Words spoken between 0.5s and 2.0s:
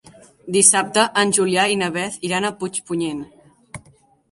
Dissabte en Julià i na